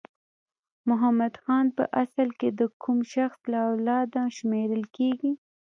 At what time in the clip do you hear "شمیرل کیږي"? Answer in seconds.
4.37-5.31